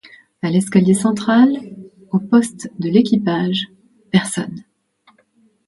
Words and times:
À 0.41 0.49
l’escalier 0.49 0.95
central, 0.95 1.55
au 2.09 2.17
poste 2.17 2.71
de 2.79 2.89
l’équipage, 2.89 3.67
personne. 4.11 4.63